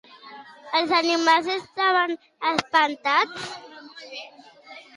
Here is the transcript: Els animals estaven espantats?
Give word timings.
Els 0.79 0.93
animals 0.99 1.49
estaven 1.57 2.15
espantats? 2.53 3.47